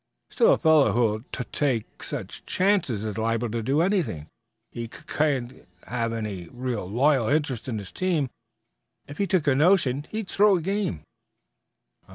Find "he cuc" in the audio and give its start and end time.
4.71-5.05